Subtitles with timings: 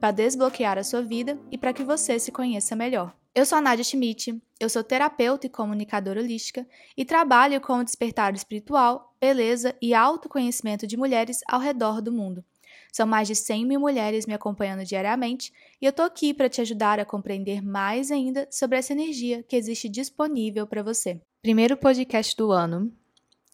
[0.00, 3.14] para desbloquear a sua vida e para que você se conheça melhor.
[3.34, 7.84] Eu sou a Nadia Schmidt, eu sou terapeuta e comunicadora holística e trabalho com o
[7.84, 12.42] despertar espiritual, beleza e autoconhecimento de mulheres ao redor do mundo.
[12.90, 16.62] São mais de 100 mil mulheres me acompanhando diariamente e eu tô aqui para te
[16.62, 21.20] ajudar a compreender mais ainda sobre essa energia que existe disponível para você.
[21.42, 22.90] Primeiro podcast do ano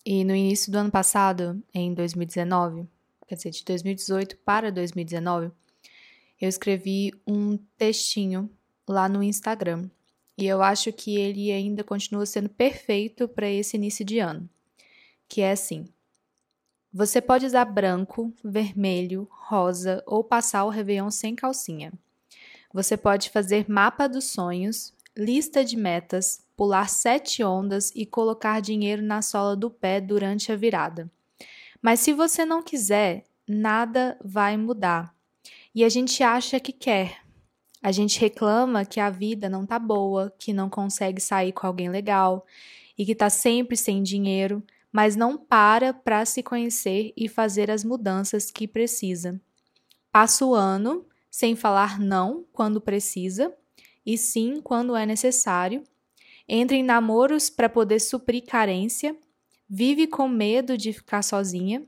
[0.06, 2.86] e no início do ano passado, em 2019,
[3.26, 5.50] quer dizer, de 2018 para 2019,
[6.42, 8.50] eu escrevi um textinho
[8.88, 9.88] lá no Instagram.
[10.36, 14.50] E eu acho que ele ainda continua sendo perfeito para esse início de ano.
[15.28, 15.86] Que é assim:
[16.92, 21.92] você pode usar branco, vermelho, rosa ou passar o Réveillon sem calcinha.
[22.74, 29.02] Você pode fazer mapa dos sonhos, lista de metas, pular sete ondas e colocar dinheiro
[29.02, 31.08] na sola do pé durante a virada.
[31.80, 35.14] Mas se você não quiser, nada vai mudar
[35.74, 37.22] e a gente acha que quer.
[37.82, 41.90] A gente reclama que a vida não tá boa, que não consegue sair com alguém
[41.90, 42.46] legal
[42.96, 47.82] e que tá sempre sem dinheiro, mas não para para se conhecer e fazer as
[47.82, 49.40] mudanças que precisa.
[50.12, 53.52] Passa o ano sem falar não quando precisa
[54.04, 55.82] e sim quando é necessário.
[56.46, 59.16] Entra em namoros para poder suprir carência,
[59.68, 61.82] vive com medo de ficar sozinha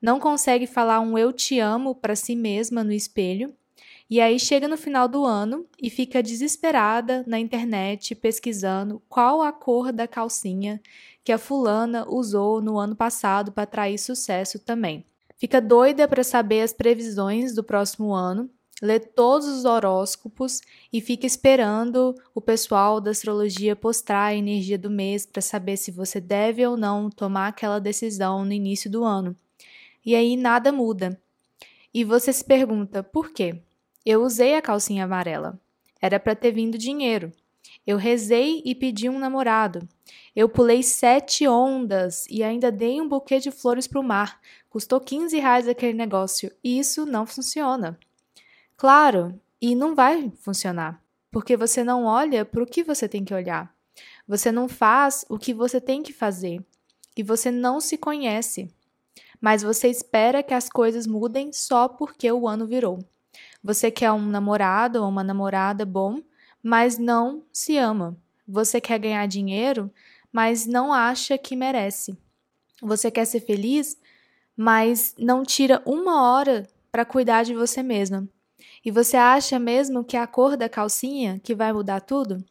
[0.00, 3.52] não consegue falar um eu te amo para si mesma no espelho,
[4.10, 9.52] e aí chega no final do ano e fica desesperada na internet pesquisando qual a
[9.52, 10.80] cor da calcinha
[11.22, 15.04] que a fulana usou no ano passado para atrair sucesso também.
[15.36, 18.48] Fica doida para saber as previsões do próximo ano,
[18.80, 24.88] lê todos os horóscopos e fica esperando o pessoal da astrologia postar a energia do
[24.88, 29.36] mês para saber se você deve ou não tomar aquela decisão no início do ano
[30.04, 31.20] e aí nada muda.
[31.92, 33.60] E você se pergunta: por quê?
[34.04, 35.60] Eu usei a calcinha amarela.
[36.00, 37.32] Era para ter vindo dinheiro.
[37.86, 39.86] Eu rezei e pedi um namorado.
[40.34, 44.40] Eu pulei sete ondas e ainda dei um buquê de flores para o mar.
[44.70, 46.52] Custou 15 reais aquele negócio.
[46.62, 47.98] E isso não funciona.
[48.76, 53.34] Claro, e não vai funcionar, porque você não olha para o que você tem que
[53.34, 53.74] olhar.
[54.26, 56.64] Você não faz o que você tem que fazer.
[57.16, 58.72] E você não se conhece
[59.40, 62.98] mas você espera que as coisas mudem só porque o ano virou.
[63.62, 66.20] Você quer um namorado ou uma namorada bom,
[66.62, 68.16] mas não se ama.
[68.46, 69.92] Você quer ganhar dinheiro,
[70.32, 72.16] mas não acha que merece.
[72.80, 73.98] Você quer ser feliz,
[74.56, 78.28] mas não tira uma hora para cuidar de você mesma.
[78.84, 82.44] E você acha mesmo que é a cor da calcinha que vai mudar tudo?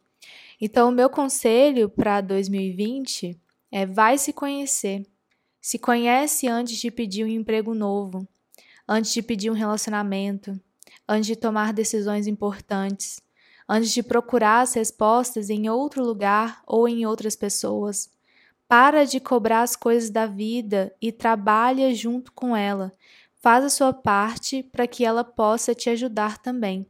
[0.59, 3.39] Então, o meu conselho para 2020
[3.71, 5.05] é vai se conhecer.
[5.67, 8.25] Se conhece antes de pedir um emprego novo,
[8.87, 10.57] antes de pedir um relacionamento,
[11.05, 13.19] antes de tomar decisões importantes,
[13.67, 18.09] antes de procurar as respostas em outro lugar ou em outras pessoas.
[18.65, 22.89] Para de cobrar as coisas da vida e trabalha junto com ela.
[23.41, 26.87] Faz a sua parte para que ela possa te ajudar também.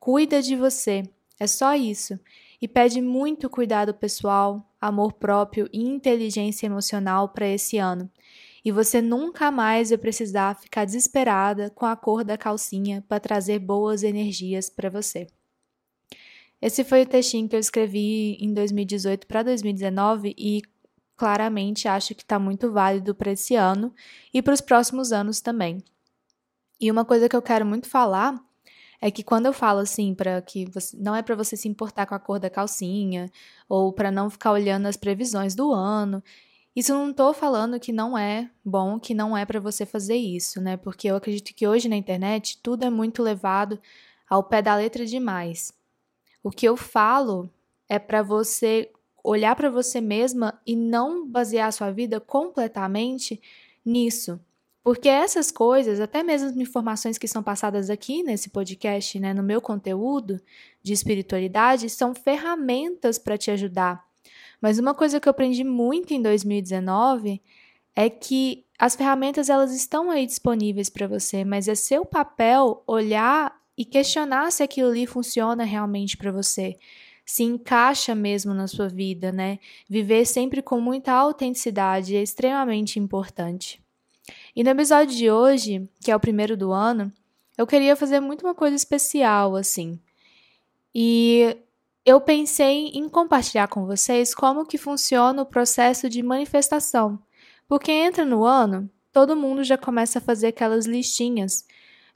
[0.00, 1.02] Cuida de você,
[1.38, 2.18] é só isso.
[2.62, 8.10] E pede muito cuidado pessoal, amor próprio e inteligência emocional para esse ano.
[8.64, 13.58] E você nunca mais vai precisar ficar desesperada com a cor da calcinha para trazer
[13.58, 15.26] boas energias para você.
[16.60, 20.62] Esse foi o textinho que eu escrevi em 2018 para 2019 e
[21.16, 23.94] claramente acho que está muito válido para esse ano
[24.32, 25.82] e para os próximos anos também.
[26.80, 28.34] E uma coisa que eu quero muito falar
[29.00, 32.06] é que quando eu falo assim para que você, não é para você se importar
[32.06, 33.30] com a cor da calcinha
[33.68, 36.22] ou para não ficar olhando as previsões do ano,
[36.74, 40.60] isso não estou falando que não é bom, que não é para você fazer isso,
[40.60, 40.76] né?
[40.76, 43.80] Porque eu acredito que hoje na internet tudo é muito levado
[44.28, 45.72] ao pé da letra demais.
[46.42, 47.50] O que eu falo
[47.88, 48.90] é para você
[49.24, 53.40] olhar para você mesma e não basear a sua vida completamente
[53.84, 54.38] nisso.
[54.86, 59.42] Porque essas coisas, até mesmo as informações que são passadas aqui nesse podcast, né, no
[59.42, 60.40] meu conteúdo
[60.80, 64.00] de espiritualidade, são ferramentas para te ajudar.
[64.60, 67.42] Mas uma coisa que eu aprendi muito em 2019
[67.96, 73.60] é que as ferramentas elas estão aí disponíveis para você, mas é seu papel olhar
[73.76, 76.76] e questionar se aquilo ali funciona realmente para você,
[77.24, 79.58] se encaixa mesmo na sua vida, né?
[79.90, 83.84] Viver sempre com muita autenticidade é extremamente importante.
[84.56, 87.12] E no episódio de hoje, que é o primeiro do ano,
[87.58, 90.00] eu queria fazer muito uma coisa especial, assim.
[90.94, 91.58] E
[92.06, 97.18] eu pensei em compartilhar com vocês como que funciona o processo de manifestação.
[97.68, 101.66] Porque entra no ano, todo mundo já começa a fazer aquelas listinhas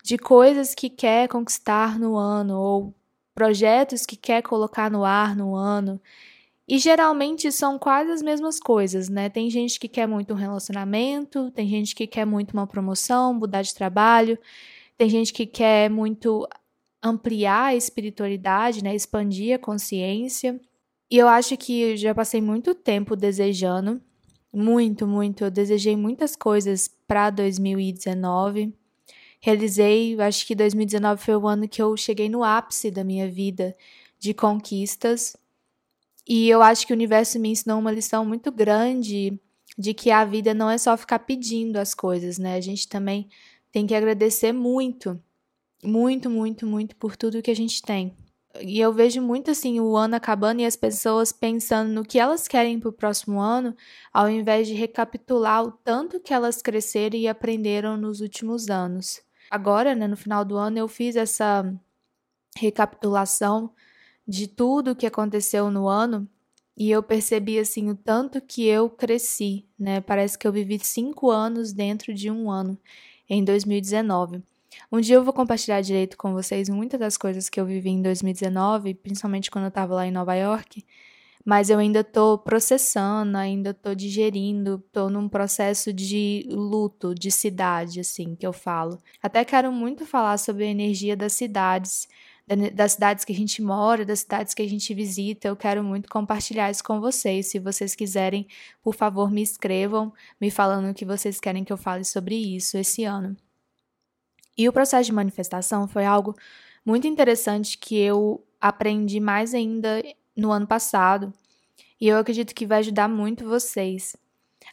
[0.02, 2.94] de coisas que quer conquistar no ano ou
[3.34, 6.00] projetos que quer colocar no ar no ano.
[6.70, 9.28] E geralmente são quase as mesmas coisas, né?
[9.28, 13.62] Tem gente que quer muito um relacionamento, tem gente que quer muito uma promoção, mudar
[13.62, 14.38] de trabalho,
[14.96, 16.46] tem gente que quer muito
[17.02, 18.94] ampliar a espiritualidade, né?
[18.94, 20.61] Expandir a consciência.
[21.11, 24.00] E eu acho que eu já passei muito tempo desejando,
[24.52, 25.43] muito, muito.
[25.43, 28.73] Eu desejei muitas coisas para 2019.
[29.40, 33.76] Realizei, acho que 2019 foi o ano que eu cheguei no ápice da minha vida
[34.20, 35.37] de conquistas.
[36.26, 39.38] E eu acho que o universo me ensinou uma lição muito grande
[39.76, 42.56] de que a vida não é só ficar pedindo as coisas, né?
[42.56, 43.28] A gente também
[43.72, 45.20] tem que agradecer muito,
[45.82, 48.14] muito, muito, muito por tudo que a gente tem.
[48.61, 52.49] E eu vejo muito assim o ano acabando e as pessoas pensando no que elas
[52.49, 53.76] querem para o próximo ano,
[54.12, 59.23] ao invés de recapitular o tanto que elas cresceram e aprenderam nos últimos anos.
[59.50, 61.73] Agora, né, no final do ano, eu fiz essa
[62.56, 63.73] recapitulação
[64.26, 66.28] de tudo que aconteceu no ano
[66.76, 70.00] e eu percebi assim o tanto que eu cresci, né?
[70.00, 72.78] Parece que eu vivi cinco anos dentro de um ano,
[73.28, 74.43] em 2019.
[74.90, 78.00] Um dia eu vou compartilhar direito com vocês muitas das coisas que eu vivi em
[78.00, 80.84] 2019, principalmente quando eu estava lá em Nova York,
[81.44, 88.00] mas eu ainda estou processando, ainda estou digerindo, estou num processo de luto de cidade,
[88.00, 88.99] assim, que eu falo.
[89.23, 92.08] Até quero muito falar sobre a energia das cidades,
[92.75, 95.49] das cidades que a gente mora, das cidades que a gente visita.
[95.49, 97.47] Eu quero muito compartilhar isso com vocês.
[97.47, 98.47] Se vocês quiserem,
[98.82, 102.76] por favor, me escrevam, me falando o que vocês querem que eu fale sobre isso
[102.76, 103.37] esse ano.
[104.58, 106.35] E o processo de manifestação foi algo
[106.85, 110.02] muito interessante que eu aprendi mais ainda
[110.37, 111.32] no ano passado.
[112.00, 114.17] E eu acredito que vai ajudar muito vocês.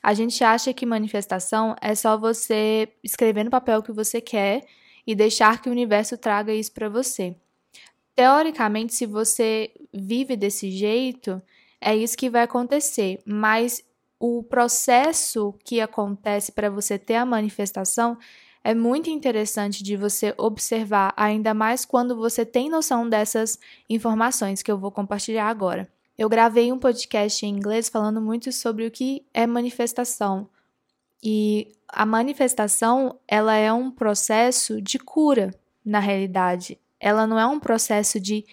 [0.01, 4.65] A gente acha que manifestação é só você escrever no papel o que você quer
[5.05, 7.35] e deixar que o universo traga isso para você.
[8.17, 11.39] Teoricamente, se você vive desse jeito,
[11.79, 13.83] é isso que vai acontecer, mas
[14.19, 18.17] o processo que acontece para você ter a manifestação
[18.63, 24.71] é muito interessante de você observar, ainda mais quando você tem noção dessas informações que
[24.71, 25.87] eu vou compartilhar agora.
[26.17, 30.49] Eu gravei um podcast em inglês falando muito sobre o que é manifestação.
[31.21, 35.53] E a manifestação, ela é um processo de cura,
[35.85, 38.45] na realidade ela não é um processo de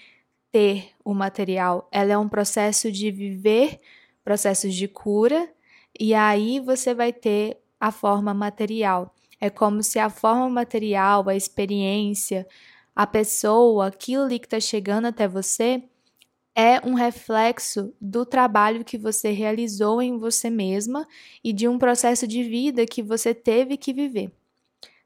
[0.51, 3.81] ter o material, ela é um processo de viver
[4.25, 5.49] processos de cura
[5.99, 9.15] e aí você vai ter a forma material.
[9.41, 12.47] É como se a forma material, a experiência,
[12.95, 15.83] a pessoa, aquilo que está chegando até você
[16.55, 21.07] é um reflexo do trabalho que você realizou em você mesma
[21.43, 24.33] e de um processo de vida que você teve que viver.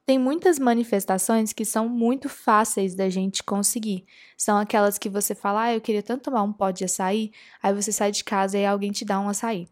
[0.09, 4.07] Tem muitas manifestações que são muito fáceis da gente conseguir.
[4.39, 7.31] São aquelas que você fala, ah, eu queria tanto tomar um pó de açaí,
[7.63, 9.69] aí você sai de casa e alguém te dá um açaí.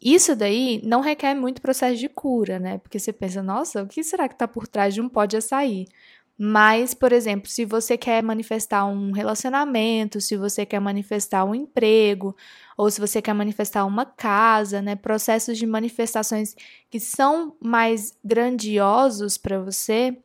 [0.00, 2.78] Isso daí não requer muito processo de cura, né?
[2.78, 5.36] Porque você pensa, nossa, o que será que está por trás de um pó de
[5.36, 5.88] açaí?
[6.36, 12.36] Mas, por exemplo, se você quer manifestar um relacionamento, se você quer manifestar um emprego,
[12.76, 16.56] ou se você quer manifestar uma casa, né, processos de manifestações
[16.90, 20.16] que são mais grandiosos para você,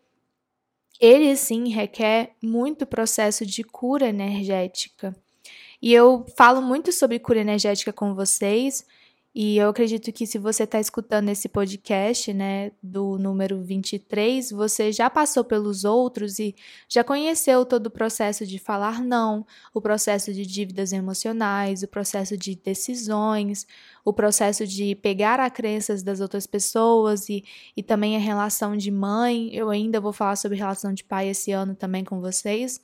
[1.00, 5.16] ele sim requer muito processo de cura energética.
[5.82, 8.86] E eu falo muito sobre cura energética com vocês,
[9.34, 14.92] e eu acredito que se você está escutando esse podcast, né, do número 23, você
[14.92, 16.56] já passou pelos outros e
[16.88, 22.36] já conheceu todo o processo de falar não, o processo de dívidas emocionais, o processo
[22.36, 23.68] de decisões,
[24.04, 27.44] o processo de pegar as crenças das outras pessoas e,
[27.78, 29.54] e também a relação de mãe.
[29.54, 32.82] Eu ainda vou falar sobre relação de pai esse ano também com vocês.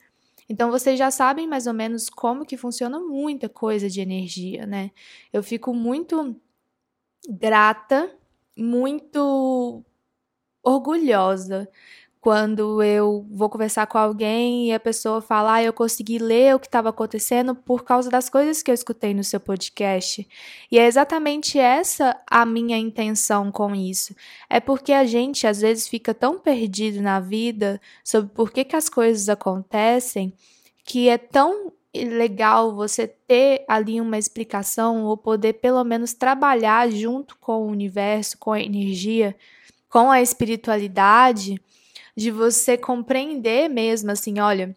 [0.49, 4.91] Então vocês já sabem mais ou menos como que funciona muita coisa de energia, né?
[5.33, 6.39] Eu fico muito
[7.29, 8.15] grata,
[8.57, 9.83] muito
[10.63, 11.69] orgulhosa
[12.25, 16.59] quando eu vou conversar com alguém e a pessoa fala, ah, eu consegui ler o
[16.59, 20.27] que estava acontecendo por causa das coisas que eu escutei no seu podcast.
[20.71, 24.15] E é exatamente essa a minha intenção com isso.
[24.49, 28.75] É porque a gente às vezes fica tão perdido na vida sobre por que, que
[28.75, 30.33] as coisas acontecem
[30.83, 37.37] que é tão legal você ter ali uma explicação ou poder pelo menos trabalhar junto
[37.37, 39.35] com o universo, com a energia,
[39.87, 41.61] com a espiritualidade
[42.15, 44.75] de você compreender mesmo, assim, olha,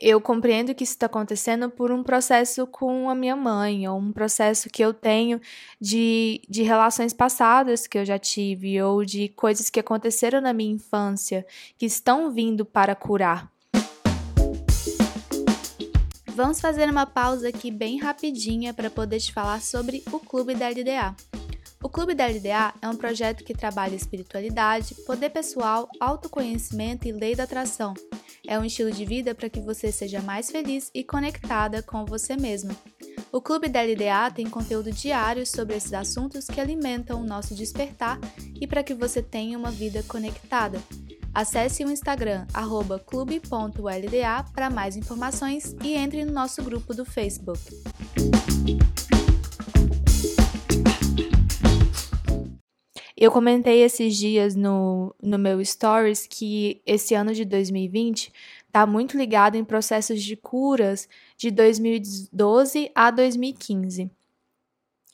[0.00, 4.12] eu compreendo que isso está acontecendo por um processo com a minha mãe, ou um
[4.12, 5.40] processo que eu tenho
[5.80, 10.74] de, de relações passadas que eu já tive, ou de coisas que aconteceram na minha
[10.74, 11.44] infância,
[11.76, 13.50] que estão vindo para curar.
[16.28, 20.68] Vamos fazer uma pausa aqui bem rapidinha para poder te falar sobre o Clube da
[20.68, 21.16] LDA.
[21.82, 27.36] O Clube da LDA é um projeto que trabalha espiritualidade, poder pessoal, autoconhecimento e lei
[27.36, 27.94] da atração.
[28.46, 32.36] É um estilo de vida para que você seja mais feliz e conectada com você
[32.36, 32.74] mesma.
[33.30, 38.18] O Clube da LDA tem conteúdo diário sobre esses assuntos que alimentam o nosso despertar
[38.60, 40.82] e para que você tenha uma vida conectada.
[41.32, 42.46] Acesse o Instagram
[43.06, 47.60] clube.lda para mais informações e entre no nosso grupo do Facebook.
[53.20, 58.32] Eu comentei esses dias no, no meu stories que esse ano de 2020
[58.64, 64.08] está muito ligado em processos de curas de 2012 a 2015.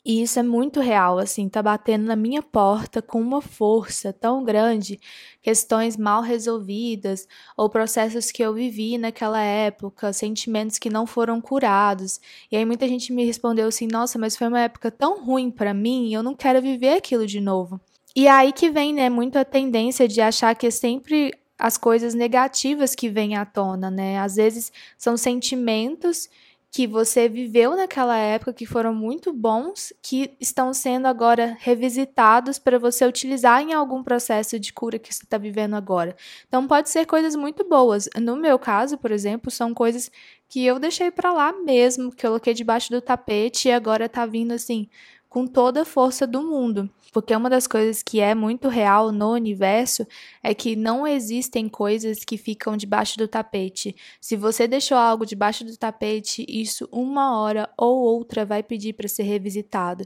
[0.05, 4.43] E isso é muito real, assim, tá batendo na minha porta com uma força tão
[4.43, 4.99] grande,
[5.41, 12.19] questões mal resolvidas ou processos que eu vivi naquela época, sentimentos que não foram curados.
[12.51, 15.73] E aí muita gente me respondeu assim: "Nossa, mas foi uma época tão ruim para
[15.73, 17.81] mim, eu não quero viver aquilo de novo".
[18.15, 22.13] E aí que vem, né, muito a tendência de achar que é sempre as coisas
[22.13, 24.19] negativas que vêm à tona, né?
[24.19, 26.29] Às vezes são sentimentos
[26.71, 32.77] que você viveu naquela época que foram muito bons, que estão sendo agora revisitados para
[32.77, 36.15] você utilizar em algum processo de cura que você está vivendo agora.
[36.47, 38.09] Então pode ser coisas muito boas.
[38.21, 40.11] No meu caso, por exemplo, são coisas
[40.49, 44.25] que eu deixei para lá mesmo, que eu coloquei debaixo do tapete e agora tá
[44.25, 44.89] vindo assim
[45.35, 46.89] com toda a força do mundo.
[47.11, 50.07] Porque uma das coisas que é muito real no universo
[50.41, 53.93] é que não existem coisas que ficam debaixo do tapete.
[54.21, 59.09] Se você deixou algo debaixo do tapete, isso uma hora ou outra vai pedir para
[59.09, 60.05] ser revisitado.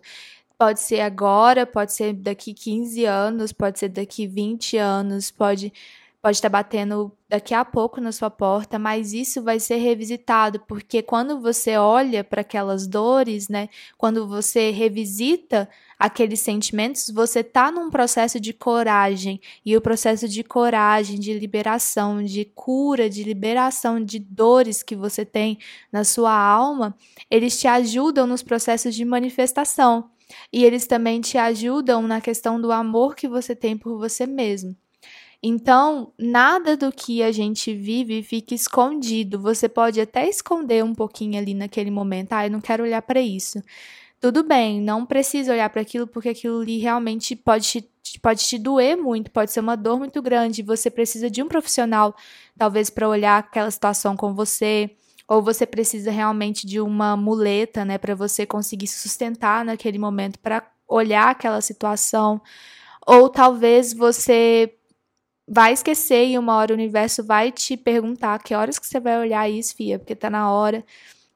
[0.57, 5.71] Pode ser agora, pode ser daqui 15 anos, pode ser daqui 20 anos, pode
[6.21, 11.01] pode estar batendo daqui a pouco na sua porta, mas isso vai ser revisitado, porque
[11.01, 17.89] quando você olha para aquelas dores, né, quando você revisita aqueles sentimentos, você está num
[17.89, 24.19] processo de coragem, e o processo de coragem, de liberação, de cura, de liberação de
[24.19, 25.57] dores que você tem
[25.91, 26.95] na sua alma,
[27.29, 30.09] eles te ajudam nos processos de manifestação.
[30.53, 34.75] E eles também te ajudam na questão do amor que você tem por você mesmo.
[35.41, 39.39] Então, nada do que a gente vive fica escondido.
[39.39, 42.33] Você pode até esconder um pouquinho ali naquele momento.
[42.33, 43.61] Ah, eu não quero olhar para isso.
[44.19, 48.57] Tudo bem, não precisa olhar para aquilo porque aquilo ali realmente pode te, pode te
[48.59, 50.61] doer muito, pode ser uma dor muito grande.
[50.63, 52.15] Você precisa de um profissional,
[52.57, 54.91] talvez, para olhar aquela situação com você
[55.27, 60.39] ou você precisa realmente de uma muleta, né, para você conseguir se sustentar naquele momento
[60.39, 62.41] para olhar aquela situação,
[63.05, 64.73] ou talvez você
[65.49, 69.19] vai esquecer e uma hora o universo vai te perguntar que horas que você vai
[69.19, 70.85] olhar isso, fia, porque tá na hora.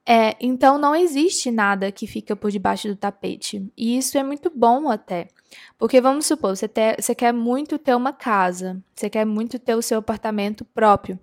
[0.06, 3.66] É, então não existe nada que fica por debaixo do tapete.
[3.76, 5.30] E isso é muito bom até.
[5.78, 9.76] Porque vamos supor, você, ter, você quer muito ter uma casa, você quer muito ter
[9.76, 11.20] o seu apartamento próprio.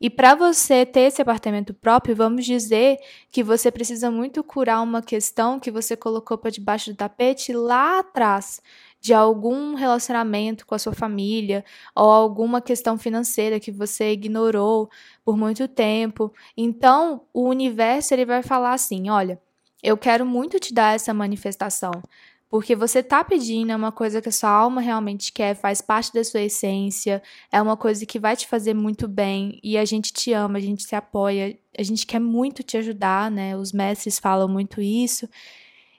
[0.00, 2.98] E para você ter esse apartamento próprio, vamos dizer
[3.32, 7.98] que você precisa muito curar uma questão que você colocou para debaixo do tapete lá
[7.98, 8.62] atrás
[9.00, 11.64] de algum relacionamento com a sua família
[11.94, 14.90] ou alguma questão financeira que você ignorou
[15.24, 16.32] por muito tempo.
[16.56, 19.40] Então, o universo ele vai falar assim: "Olha,
[19.82, 21.92] eu quero muito te dar essa manifestação,
[22.50, 26.12] porque você tá pedindo é uma coisa que a sua alma realmente quer, faz parte
[26.12, 30.12] da sua essência, é uma coisa que vai te fazer muito bem e a gente
[30.12, 33.56] te ama, a gente se apoia, a gente quer muito te ajudar, né?
[33.56, 35.28] Os mestres falam muito isso.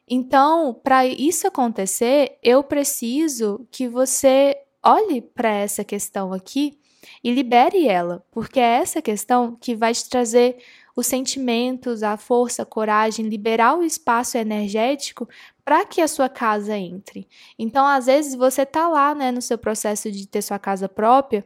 [0.09, 6.79] Então, para isso acontecer, eu preciso que você olhe para essa questão aqui
[7.23, 10.57] e libere ela, porque é essa questão que vai te trazer
[10.95, 15.29] os sentimentos, a força, a coragem, liberar o espaço energético
[15.63, 17.27] para que a sua casa entre.
[17.57, 21.45] Então, às vezes você tá lá, né, no seu processo de ter sua casa própria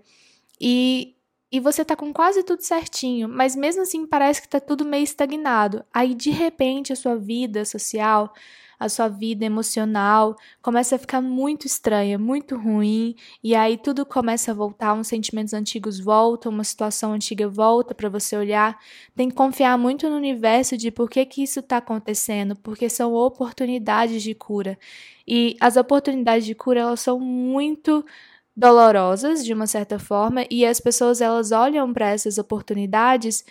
[0.60, 1.12] e
[1.53, 5.03] e você tá com quase tudo certinho, mas mesmo assim parece que tá tudo meio
[5.03, 5.86] estagnado.
[5.93, 8.33] Aí de repente a sua vida social,
[8.79, 14.50] a sua vida emocional começa a ficar muito estranha, muito ruim, e aí tudo começa
[14.50, 18.75] a voltar, uns sentimentos antigos voltam, uma situação antiga volta para você olhar.
[19.15, 23.13] Tem que confiar muito no universo de por que que isso está acontecendo, porque são
[23.13, 24.75] oportunidades de cura.
[25.27, 28.03] E as oportunidades de cura, elas são muito
[28.55, 33.43] dolorosas de uma certa forma e as pessoas elas olham para essas oportunidades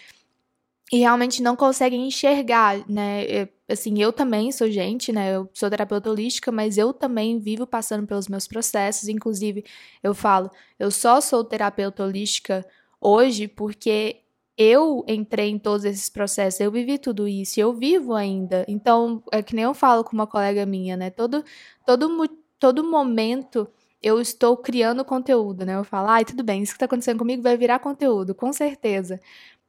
[0.93, 3.25] e realmente não conseguem enxergar, né?
[3.25, 5.35] Eu, assim, eu também sou gente, né?
[5.35, 9.09] Eu sou terapeuta holística, mas eu também vivo passando pelos meus processos.
[9.09, 9.65] Inclusive,
[10.03, 12.65] eu falo, eu só sou terapeuta holística
[13.01, 14.21] hoje porque
[14.57, 18.65] eu entrei em todos esses processos, eu vivi tudo isso, eu vivo ainda.
[18.69, 21.09] Então, é que nem eu falo com uma colega minha, né?
[21.11, 21.43] Todo,
[21.87, 22.29] todo,
[22.59, 23.67] todo momento
[24.03, 25.77] eu estou criando conteúdo, né?
[25.77, 29.21] Eu falo, ai, tudo bem, isso que está acontecendo comigo vai virar conteúdo, com certeza.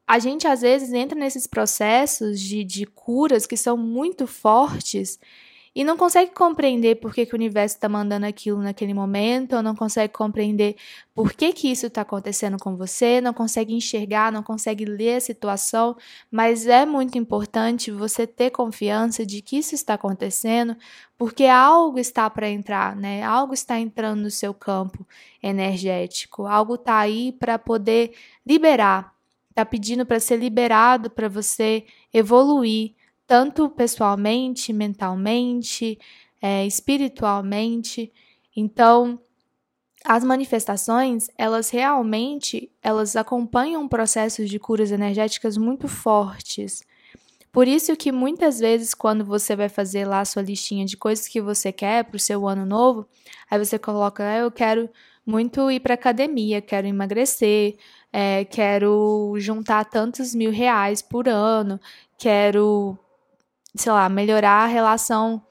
[0.07, 5.19] A gente às vezes entra nesses processos de, de curas que são muito fortes
[5.75, 9.63] e não consegue compreender por que, que o universo está mandando aquilo naquele momento, ou
[9.63, 10.75] não consegue compreender
[11.15, 15.21] por que, que isso está acontecendo com você, não consegue enxergar, não consegue ler a
[15.21, 15.97] situação,
[16.29, 20.75] mas é muito importante você ter confiança de que isso está acontecendo,
[21.17, 23.23] porque algo está para entrar, né?
[23.23, 25.05] Algo está entrando no seu campo
[25.41, 28.13] energético, algo está aí para poder
[28.45, 29.13] liberar,
[29.49, 32.93] está pedindo para ser liberado, para você evoluir
[33.27, 35.97] tanto pessoalmente, mentalmente,
[36.41, 38.11] é, espiritualmente.
[38.55, 39.19] Então,
[40.03, 46.83] as manifestações, elas realmente, elas acompanham processos de curas energéticas muito fortes.
[47.51, 51.27] Por isso que muitas vezes quando você vai fazer lá a sua listinha de coisas
[51.27, 53.07] que você quer para o seu ano novo,
[53.49, 54.89] aí você coloca, ah, eu quero
[55.25, 57.77] muito ir para academia, quero emagrecer,
[58.11, 61.79] é, quero juntar tantos mil reais por ano,
[62.17, 62.97] quero
[63.75, 65.41] sei lá, melhorar a relação.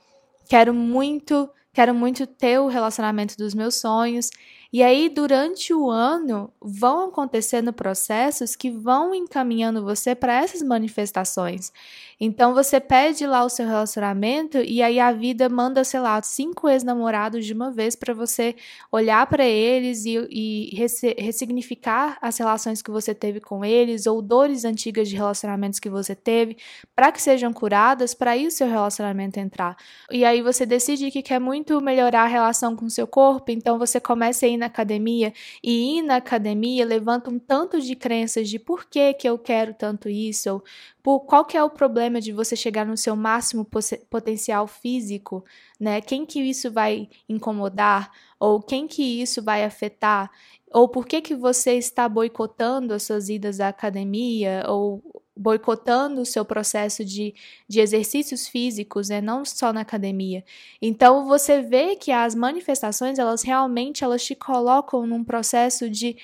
[0.48, 4.30] Quero muito, quero muito ter o relacionamento dos meus sonhos.
[4.72, 11.70] E aí, durante o ano, vão acontecendo processos que vão encaminhando você para essas manifestações.
[12.18, 16.70] Então, você pede lá o seu relacionamento e aí a vida manda, sei lá, cinco
[16.70, 18.54] ex-namorados de uma vez para você
[18.90, 20.70] olhar para eles e, e
[21.18, 26.14] ressignificar as relações que você teve com eles ou dores antigas de relacionamentos que você
[26.14, 26.56] teve
[26.94, 29.76] para que sejam curadas, para aí o seu relacionamento entrar.
[30.10, 33.78] E aí você decide que quer muito melhorar a relação com o seu corpo, então
[33.78, 38.48] você começa a ir na academia e ir na academia levanta um tanto de crenças
[38.48, 40.64] de por que, que eu quero tanto isso, ou
[41.02, 43.66] por qual que é o problema de você chegar no seu máximo
[44.08, 45.44] potencial físico,
[45.78, 46.00] né?
[46.00, 50.30] Quem que isso vai incomodar ou quem que isso vai afetar?
[50.70, 55.02] Ou por que que você está boicotando as suas idas à academia ou
[55.36, 57.34] boicotando o seu processo de,
[57.68, 60.44] de exercícios físicos, né, não só na academia.
[60.80, 66.16] Então você vê que as manifestações, elas realmente elas te colocam num processo de,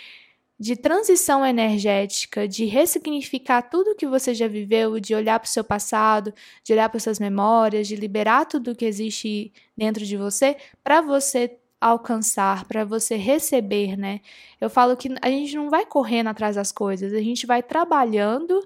[0.61, 5.65] de transição energética, de ressignificar tudo que você já viveu, de olhar para o seu
[5.65, 11.01] passado, de olhar para suas memórias, de liberar tudo que existe dentro de você para
[11.01, 14.21] você alcançar, para você receber, né?
[14.61, 18.61] Eu falo que a gente não vai correndo atrás das coisas, a gente vai trabalhando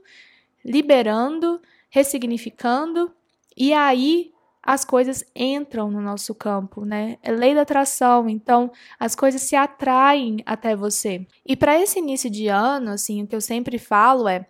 [0.64, 3.12] liberando, ressignificando,
[3.57, 7.18] e aí as coisas entram no nosso campo, né?
[7.22, 11.27] É lei da atração, então as coisas se atraem até você.
[11.44, 14.46] E para esse início de ano, assim, o que eu sempre falo é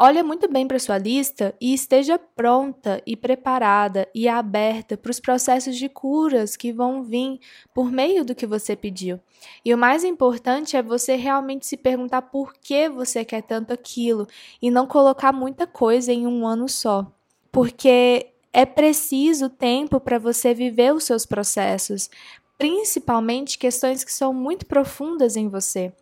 [0.00, 5.18] Olha muito bem para sua lista e esteja pronta e preparada e aberta para os
[5.18, 7.40] processos de curas que vão vir
[7.74, 9.18] por meio do que você pediu.
[9.64, 14.28] E o mais importante é você realmente se perguntar por que você quer tanto aquilo
[14.62, 17.04] e não colocar muita coisa em um ano só.
[17.50, 22.08] Porque é preciso tempo para você viver os seus processos,
[22.56, 25.92] principalmente questões que são muito profundas em você.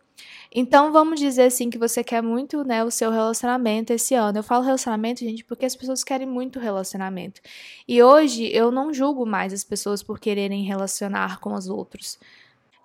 [0.53, 4.39] Então, vamos dizer assim que você quer muito, né, o seu relacionamento esse ano.
[4.39, 7.41] Eu falo relacionamento, gente, porque as pessoas querem muito relacionamento.
[7.87, 12.17] E hoje eu não julgo mais as pessoas por quererem relacionar com os outros.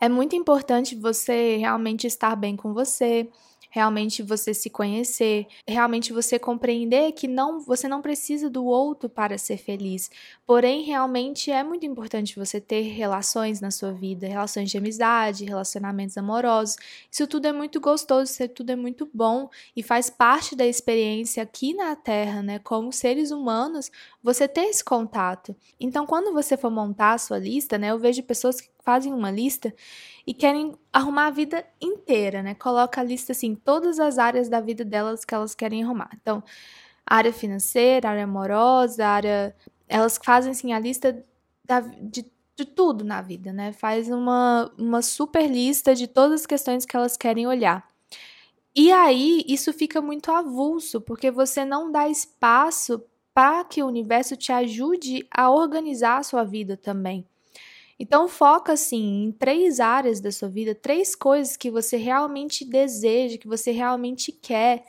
[0.00, 3.28] É muito importante você realmente estar bem com você.
[3.72, 9.38] Realmente você se conhecer, realmente você compreender que não, você não precisa do outro para
[9.38, 10.10] ser feliz.
[10.46, 16.18] Porém, realmente é muito importante você ter relações na sua vida, relações de amizade, relacionamentos
[16.18, 16.76] amorosos.
[17.10, 21.42] Isso tudo é muito gostoso, isso tudo é muito bom e faz parte da experiência
[21.42, 22.58] aqui na Terra, né?
[22.58, 23.90] Como seres humanos,
[24.22, 25.56] você ter esse contato.
[25.80, 27.90] Então, quando você for montar a sua lista, né?
[27.90, 29.74] Eu vejo pessoas que fazem uma lista
[30.26, 32.54] e querem arrumar a vida inteira, né?
[32.54, 36.10] Coloca a lista assim, todas as áreas da vida delas que elas querem arrumar.
[36.20, 36.42] Então,
[37.04, 39.56] área financeira, área amorosa, área.
[39.88, 41.24] Elas fazem assim a lista
[41.64, 42.24] da, de,
[42.56, 43.72] de tudo na vida, né?
[43.72, 47.86] Faz uma, uma super lista de todas as questões que elas querem olhar.
[48.74, 54.36] E aí, isso fica muito avulso, porque você não dá espaço para que o universo
[54.36, 57.26] te ajude a organizar a sua vida também.
[57.98, 63.38] Então foca assim em três áreas da sua vida, três coisas que você realmente deseja,
[63.38, 64.84] que você realmente quer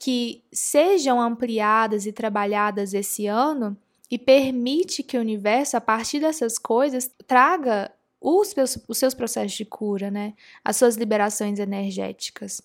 [0.00, 3.76] que sejam ampliadas e trabalhadas esse ano
[4.10, 9.52] e permite que o universo, a partir dessas coisas, traga os seus, os seus processos
[9.52, 10.34] de cura, né?
[10.64, 12.62] As suas liberações energéticas.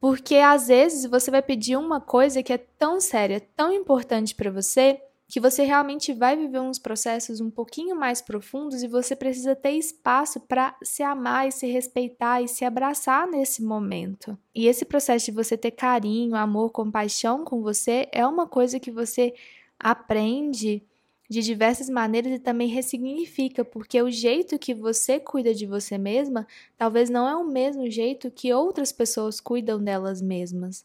[0.00, 4.50] Porque às vezes você vai pedir uma coisa que é tão séria, tão importante para
[4.50, 9.54] você, que você realmente vai viver uns processos um pouquinho mais profundos e você precisa
[9.54, 14.36] ter espaço para se amar e se respeitar e se abraçar nesse momento.
[14.52, 18.90] E esse processo de você ter carinho, amor, compaixão com você é uma coisa que
[18.90, 19.32] você
[19.78, 20.82] aprende
[21.30, 26.44] de diversas maneiras e também ressignifica, porque o jeito que você cuida de você mesma
[26.76, 30.84] talvez não é o mesmo jeito que outras pessoas cuidam delas mesmas.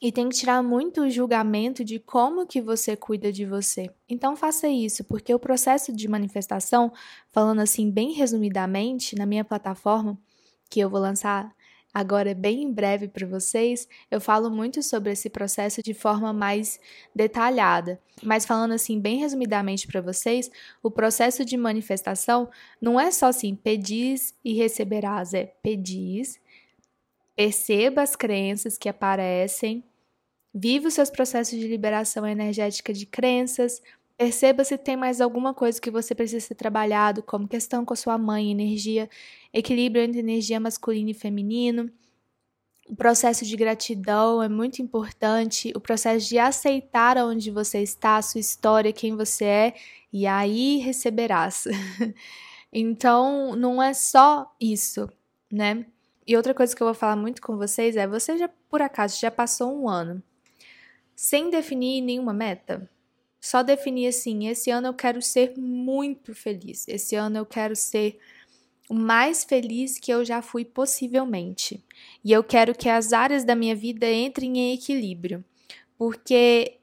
[0.00, 3.90] E tem que tirar muito o julgamento de como que você cuida de você.
[4.08, 6.92] Então faça isso, porque o processo de manifestação,
[7.32, 10.16] falando assim bem resumidamente, na minha plataforma,
[10.70, 11.52] que eu vou lançar
[11.92, 16.78] agora bem em breve para vocês, eu falo muito sobre esse processo de forma mais
[17.14, 18.00] detalhada.
[18.22, 20.50] Mas falando assim bem resumidamente para vocês,
[20.82, 22.48] o processo de manifestação
[22.80, 26.40] não é só assim, pedis e receberás, é pedis,
[27.36, 29.84] perceba as crenças que aparecem,
[30.54, 33.80] Viva os seus processos de liberação energética de crenças.
[34.16, 37.96] Perceba se tem mais alguma coisa que você precisa ser trabalhado, como questão com a
[37.96, 39.08] sua mãe, energia,
[39.52, 41.90] equilíbrio entre energia masculina e feminino.
[42.88, 48.22] O processo de gratidão é muito importante, o processo de aceitar onde você está, a
[48.22, 49.74] sua história, quem você é,
[50.12, 51.64] e aí receberás.
[52.72, 55.08] então, não é só isso,
[55.50, 55.86] né?
[56.26, 59.18] E outra coisa que eu vou falar muito com vocês é: você já, por acaso,
[59.20, 60.22] já passou um ano
[61.14, 62.88] sem definir nenhuma meta.
[63.42, 68.18] Só definir assim: esse ano eu quero ser muito feliz, esse ano eu quero ser
[68.88, 71.84] o mais feliz que eu já fui possivelmente.
[72.24, 75.44] E eu quero que as áreas da minha vida entrem em equilíbrio.
[75.98, 76.78] Porque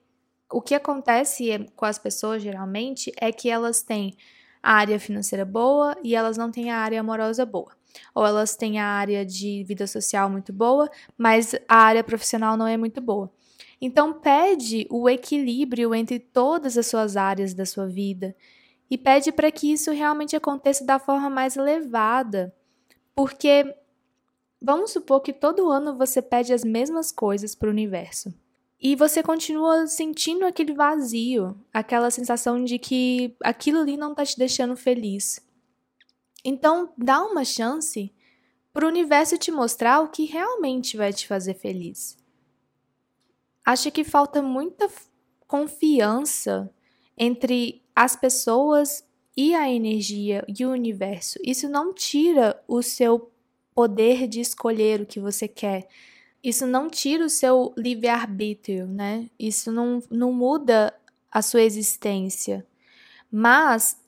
[0.51, 4.17] o que acontece com as pessoas geralmente é que elas têm
[4.61, 7.71] a área financeira boa e elas não têm a área amorosa boa.
[8.13, 12.67] Ou elas têm a área de vida social muito boa, mas a área profissional não
[12.67, 13.31] é muito boa.
[13.81, 18.35] Então, pede o equilíbrio entre todas as suas áreas da sua vida
[18.89, 22.53] e pede para que isso realmente aconteça da forma mais elevada.
[23.15, 23.73] Porque
[24.61, 28.33] vamos supor que todo ano você pede as mesmas coisas para o universo.
[28.81, 34.37] E você continua sentindo aquele vazio, aquela sensação de que aquilo ali não está te
[34.37, 35.45] deixando feliz.
[36.45, 38.13] Então, dá uma chance
[38.71, 42.18] para o universo te mostrar o que realmente vai te fazer feliz.
[43.69, 44.89] Acho que falta muita
[45.45, 46.73] confiança
[47.15, 49.05] entre as pessoas
[49.37, 51.37] e a energia e o universo.
[51.43, 53.31] Isso não tira o seu
[53.75, 55.87] poder de escolher o que você quer.
[56.43, 59.29] Isso não tira o seu livre-arbítrio, né?
[59.37, 60.91] Isso não, não muda
[61.31, 62.65] a sua existência.
[63.31, 64.03] Mas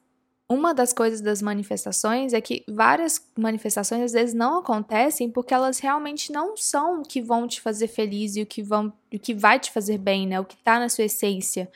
[0.52, 5.80] uma das coisas das manifestações é que várias manifestações às vezes não acontecem porque elas
[5.80, 9.34] realmente não são o que vão te fazer feliz e o que, vão, o que
[9.34, 10.40] vai te fazer bem, né?
[10.40, 11.72] O que tá na sua essência.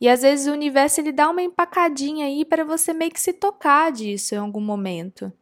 [0.00, 3.32] E às vezes o universo ele dá uma empacadinha aí para você meio que se
[3.32, 5.32] tocar disso em algum momento.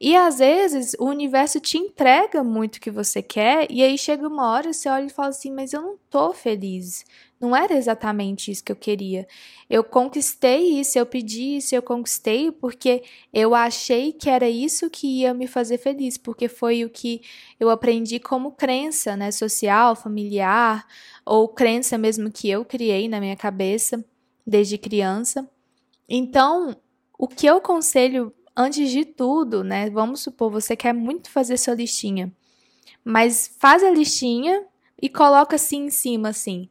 [0.00, 4.26] E às vezes o universo te entrega muito o que você quer, e aí chega
[4.26, 7.04] uma hora você olha e fala assim: Mas eu não tô feliz.
[7.40, 9.26] Não era exatamente isso que eu queria.
[9.68, 15.20] Eu conquistei isso, eu pedi isso, eu conquistei porque eu achei que era isso que
[15.20, 17.22] ia me fazer feliz, porque foi o que
[17.58, 20.86] eu aprendi como crença, né, social, familiar,
[21.24, 24.04] ou crença mesmo que eu criei na minha cabeça
[24.46, 25.48] desde criança.
[26.08, 26.76] Então,
[27.18, 29.90] o que eu aconselho antes de tudo, né?
[29.90, 32.32] Vamos supor, você quer muito fazer sua listinha.
[33.04, 34.64] Mas faz a listinha
[35.00, 36.68] e coloca assim em cima assim.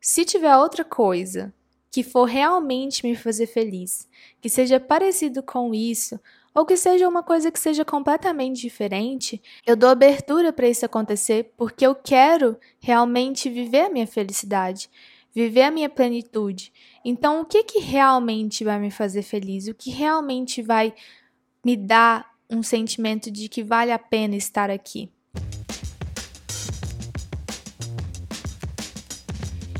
[0.00, 1.52] Se tiver outra coisa
[1.90, 4.08] que for realmente me fazer feliz,
[4.40, 6.18] que seja parecido com isso,
[6.54, 11.52] ou que seja uma coisa que seja completamente diferente, eu dou abertura para isso acontecer
[11.56, 14.88] porque eu quero realmente viver a minha felicidade,
[15.34, 16.72] viver a minha plenitude.
[17.04, 19.68] Então, o que que realmente vai me fazer feliz?
[19.68, 20.94] O que realmente vai
[21.64, 25.10] me dar um sentimento de que vale a pena estar aqui?